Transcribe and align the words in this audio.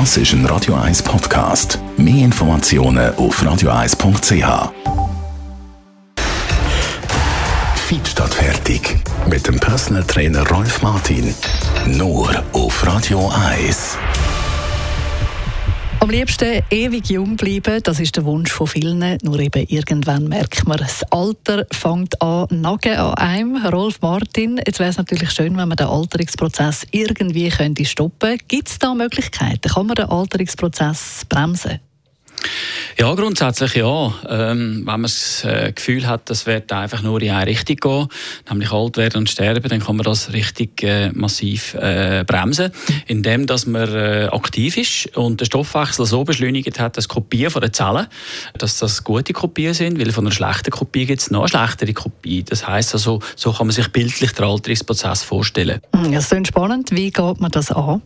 Das 0.00 0.16
ist 0.16 0.32
ein 0.32 0.44
Radio 0.46 0.74
1 0.74 1.04
Podcast. 1.04 1.78
Mehr 1.96 2.24
Informationen 2.24 3.14
auf 3.14 3.40
radio1.ch. 3.40 4.72
Fit 7.76 8.18
fertig. 8.34 8.98
Mit 9.30 9.46
dem 9.46 9.60
Personal 9.60 10.02
Trainer 10.02 10.44
Rolf 10.48 10.82
Martin. 10.82 11.32
Nur 11.86 12.28
auf 12.54 12.84
Radio 12.84 13.30
1. 13.52 13.96
Am 16.04 16.10
liebsten 16.10 16.62
ewig 16.68 17.08
jung 17.08 17.34
bleiben, 17.34 17.82
das 17.82 17.98
ist 17.98 18.14
der 18.14 18.26
Wunsch 18.26 18.52
von 18.52 18.66
vielen. 18.66 19.16
Nur 19.22 19.40
eben 19.40 19.66
irgendwann 19.68 20.28
merkt 20.28 20.68
man, 20.68 20.76
das 20.76 21.02
Alter 21.04 21.64
fängt 21.72 22.20
an 22.20 22.46
nagen 22.50 22.94
an 22.94 23.14
einem. 23.14 23.64
Rolf 23.64 24.02
Martin, 24.02 24.60
jetzt 24.66 24.80
wäre 24.80 24.90
es 24.90 24.98
natürlich 24.98 25.30
schön, 25.30 25.56
wenn 25.56 25.66
man 25.66 25.78
den 25.78 25.86
Alterungsprozess 25.86 26.86
irgendwie 26.90 27.48
könnte 27.48 27.86
stoppen. 27.86 28.38
Gibt 28.48 28.68
es 28.68 28.78
da 28.78 28.94
Möglichkeiten? 28.94 29.66
Kann 29.66 29.86
man 29.86 29.94
den 29.94 30.10
Alterungsprozess 30.10 31.24
bremsen? 31.26 31.80
Ja, 32.96 33.12
grundsätzlich 33.14 33.74
ja. 33.74 34.14
Ähm, 34.28 34.78
wenn 34.78 34.84
man 34.84 35.02
das 35.02 35.44
äh, 35.44 35.72
Gefühl 35.72 36.06
hat, 36.06 36.30
das 36.30 36.46
wird 36.46 36.70
einfach 36.72 37.02
nur 37.02 37.20
in 37.22 37.32
eine 37.32 37.46
Richtung 37.46 37.76
gehen, 37.76 38.08
nämlich 38.48 38.70
alt 38.70 38.96
werden 38.96 39.18
und 39.18 39.30
sterben, 39.30 39.68
dann 39.68 39.80
kann 39.80 39.96
man 39.96 40.04
das 40.04 40.32
richtig 40.32 40.82
äh, 40.82 41.10
massiv 41.12 41.74
äh, 41.74 42.24
bremsen, 42.24 42.70
indem 43.06 43.46
dass 43.46 43.66
man 43.66 43.92
äh, 43.92 44.28
aktiv 44.30 44.76
ist 44.76 45.16
und 45.16 45.40
den 45.40 45.46
Stoffwechsel 45.46 46.06
so 46.06 46.22
beschleunigt 46.22 46.78
hat, 46.78 46.96
dass 46.96 47.08
Kopien 47.08 47.50
von 47.50 47.62
den 47.62 47.72
Zellen, 47.72 48.06
dass 48.58 48.78
das 48.78 49.02
gute 49.02 49.32
Kopien 49.32 49.74
sind, 49.74 49.98
weil 49.98 50.12
von 50.12 50.24
einer 50.24 50.34
schlechten 50.34 50.70
Kopie 50.70 51.06
gibt 51.06 51.20
es 51.20 51.30
noch 51.30 51.40
eine 51.40 51.48
schlechtere 51.48 51.92
Kopie. 51.94 52.44
Das 52.44 52.66
heißt 52.66 52.94
also, 52.94 53.20
so 53.34 53.52
kann 53.52 53.66
man 53.66 53.74
sich 53.74 53.88
bildlich 53.88 54.32
den 54.32 54.44
Alterungsprozess 54.44 55.24
vorstellen. 55.24 55.80
Das 55.92 56.30
ist 56.30 56.46
spannend. 56.46 56.92
Wie 56.92 57.10
geht 57.10 57.40
man 57.40 57.50
das 57.50 57.72
an? 57.72 58.02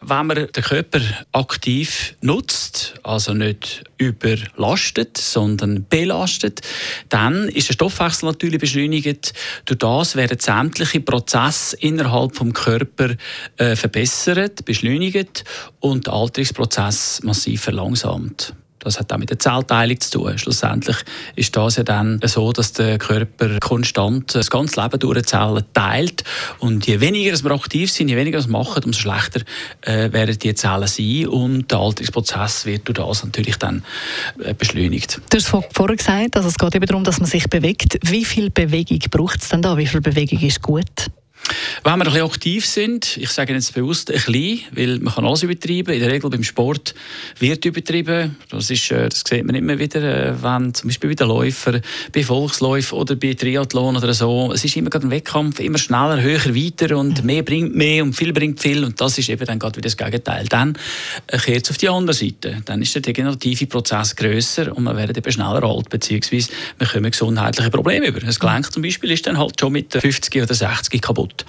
Wenn 0.00 0.26
man 0.26 0.36
den 0.36 0.64
Körper 0.64 1.00
aktiv 1.30 2.16
nutzt, 2.20 2.94
also 3.04 3.34
nicht 3.34 3.84
überlastet, 3.98 5.16
sondern 5.16 5.86
belastet, 5.88 6.60
dann 7.08 7.48
ist 7.48 7.68
der 7.68 7.74
Stoffwechsel 7.74 8.26
natürlich 8.26 8.58
beschleunigt. 8.58 9.32
Durch 9.64 9.78
das 9.78 10.16
werden 10.16 10.40
sämtliche 10.40 11.00
Prozesse 11.00 11.76
innerhalb 11.76 12.32
des 12.32 12.54
Körpers 12.54 13.16
äh, 13.58 13.76
verbessert, 13.76 14.64
beschleunigt 14.64 15.44
und 15.78 16.06
der 16.06 16.14
Alterungsprozess 16.14 17.22
massiv 17.22 17.62
verlangsamt. 17.62 18.54
Das 18.82 18.98
hat 18.98 19.12
auch 19.12 19.18
mit 19.18 19.30
der 19.30 19.38
Zellteilung 19.38 20.00
zu 20.00 20.18
tun. 20.18 20.38
Schlussendlich 20.38 20.96
ist 21.36 21.56
das 21.56 21.76
ja 21.76 21.82
dann 21.84 22.20
so, 22.24 22.52
dass 22.52 22.72
der 22.72 22.98
Körper 22.98 23.58
konstant 23.60 24.34
das 24.34 24.50
ganze 24.50 24.80
Leben 24.80 24.98
durch 24.98 25.24
Zellen 25.26 25.64
teilt. 25.72 26.24
Und 26.58 26.86
je 26.86 27.00
weniger 27.00 27.32
wir 27.42 27.50
aktiv 27.52 27.90
sind, 27.90 28.08
je 28.08 28.16
weniger 28.16 28.42
wir 28.42 28.50
machen, 28.50 28.84
umso 28.84 29.00
schlechter 29.00 29.42
äh, 29.82 30.12
werden 30.12 30.38
die 30.38 30.54
Zellen 30.54 30.86
sein. 30.86 31.28
Und 31.28 31.70
der 31.70 31.78
Alterungsprozess 31.78 32.66
wird 32.66 32.88
durch 32.88 32.98
das 32.98 33.24
natürlich 33.24 33.56
dann 33.56 33.84
äh, 34.42 34.54
beschleunigt. 34.54 35.20
Du 35.30 35.36
hast 35.36 35.46
vorher 35.46 35.96
gesagt, 35.96 36.36
also 36.36 36.48
es 36.48 36.58
geht 36.58 36.74
eben 36.74 36.86
darum, 36.86 37.04
dass 37.04 37.20
man 37.20 37.28
sich 37.28 37.48
bewegt. 37.48 37.98
Wie 38.02 38.24
viel 38.24 38.50
Bewegung 38.50 38.98
braucht 39.10 39.42
es 39.42 39.48
denn 39.48 39.62
da? 39.62 39.76
Wie 39.76 39.86
viel 39.86 40.00
Bewegung 40.00 40.40
ist 40.40 40.62
gut? 40.62 41.10
Wenn 41.84 41.98
wir 41.98 42.06
ein 42.06 42.12
bisschen 42.12 42.26
aktiv 42.26 42.66
sind, 42.66 43.16
ich 43.16 43.30
sage 43.30 43.52
jetzt 43.52 43.74
bewusst 43.74 44.10
ein 44.10 44.14
bisschen, 44.14 44.60
weil 44.72 44.98
man 45.00 45.14
kann 45.14 45.24
alles 45.24 45.42
übertreiben. 45.42 45.94
In 45.94 46.00
der 46.00 46.10
Regel 46.10 46.30
beim 46.30 46.42
Sport 46.42 46.94
wird 47.38 47.64
übertrieben. 47.64 48.36
Das, 48.50 48.70
ist, 48.70 48.90
äh, 48.90 49.08
das 49.08 49.24
sieht 49.26 49.44
man 49.44 49.54
immer 49.54 49.78
wieder, 49.78 50.02
äh, 50.02 50.42
wenn 50.42 50.74
zum 50.74 50.88
Beispiel 50.88 51.10
bei 51.10 51.14
den 51.16 51.28
Läufern, 51.28 51.82
bei 52.12 52.22
Volksläufen 52.22 52.98
oder 52.98 53.16
bei 53.16 53.34
Triathlon 53.34 53.96
oder 53.96 54.12
so. 54.14 54.52
Es 54.52 54.64
ist 54.64 54.76
immer 54.76 54.90
gerade 54.90 55.06
ein 55.06 55.10
Wettkampf, 55.10 55.60
immer 55.60 55.78
schneller, 55.78 56.20
höher, 56.20 56.54
weiter 56.54 56.96
und 56.96 57.24
mehr 57.24 57.42
bringt 57.42 57.74
mehr 57.74 58.02
und 58.02 58.14
viel 58.14 58.32
bringt 58.32 58.60
viel. 58.60 58.84
Und 58.84 59.00
das 59.00 59.18
ist 59.18 59.28
eben 59.28 59.44
dann 59.44 59.58
gerade 59.58 59.76
wieder 59.76 59.88
das 59.88 59.96
Gegenteil. 59.96 60.46
Dann 60.48 60.76
äh, 61.26 61.38
kehrt 61.38 61.64
es 61.64 61.70
auf 61.70 61.78
die 61.78 61.88
andere 61.88 62.14
Seite. 62.14 62.62
Dann 62.64 62.82
ist 62.82 62.94
der 62.94 63.02
degenerative 63.02 63.66
Prozess 63.66 64.16
grösser 64.16 64.76
und 64.76 64.84
man 64.84 64.96
wird 64.96 65.16
eben 65.16 65.32
schneller 65.32 65.62
alt, 65.62 65.88
beziehungsweise 65.88 66.50
wir 66.78 66.86
kommen 66.86 67.10
gesundheitliche 67.10 67.70
Probleme 67.70 68.06
über. 68.06 68.20
Das 68.20 68.38
Gelenk 68.38 68.72
zum 68.72 68.82
Beispiel 68.82 69.10
ist 69.10 69.26
dann 69.26 69.38
halt 69.38 69.58
schon 69.58 69.72
mit 69.72 69.92
50 69.92 70.42
oder 70.42 70.54
60 70.54 71.00
kaputt. 71.00 71.44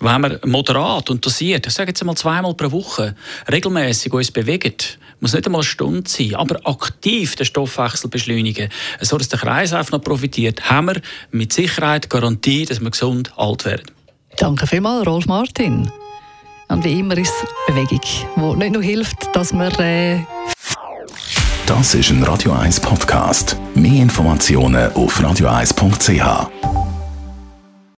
Wenn 0.00 0.20
wir 0.22 0.40
moderat 0.44 1.10
und 1.10 1.24
dosiert, 1.24 1.66
ich 1.66 1.72
sage 1.72 1.90
jetzt 1.90 2.02
einmal 2.02 2.16
zweimal 2.16 2.54
pro 2.54 2.70
Woche, 2.70 3.14
regelmäßig 3.50 4.12
uns 4.12 4.30
bewegen, 4.30 4.74
muss 5.20 5.34
nicht 5.34 5.46
einmal 5.46 5.60
eine 5.60 5.66
Stunde 5.66 6.08
sein, 6.08 6.34
aber 6.34 6.60
aktiv 6.64 7.36
den 7.36 7.46
Stoffwechsel 7.46 8.10
beschleunigen, 8.10 8.68
so 9.00 9.16
dass 9.18 9.28
der 9.28 9.38
Kreislauf 9.38 9.90
noch 9.92 10.02
profitiert, 10.02 10.68
haben 10.68 10.88
wir 10.88 11.00
mit 11.30 11.52
Sicherheit 11.52 12.10
Garantie, 12.10 12.64
dass 12.64 12.80
wir 12.80 12.90
gesund 12.90 13.32
alt 13.36 13.64
werden. 13.64 13.90
Danke 14.36 14.66
vielmals, 14.66 15.06
Rolf 15.06 15.26
Martin. 15.26 15.90
Und 16.68 16.84
wie 16.84 16.98
immer 16.98 17.16
ist 17.18 17.32
es 17.42 17.74
Bewegung, 17.74 18.00
die 18.00 18.56
nicht 18.58 18.72
nur 18.72 18.82
hilft, 18.82 19.34
dass 19.34 19.52
wir... 19.52 19.78
Äh 19.78 20.20
das 21.66 21.94
ist 21.94 22.10
ein 22.10 22.22
Radio 22.24 22.52
1 22.52 22.80
Podcast. 22.80 23.56
Mehr 23.74 24.02
Informationen 24.02 24.92
auf 24.94 25.20
radio1.ch. 25.20 26.61